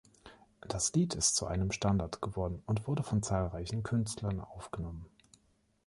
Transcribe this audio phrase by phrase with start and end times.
[0.67, 5.05] Das Lied ist zu einem Standard geworden und wurde von zahlreichen Künstlern aufgenommen.